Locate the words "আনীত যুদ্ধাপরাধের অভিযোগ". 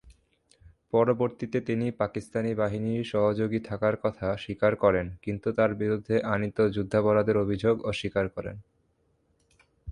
6.25-7.75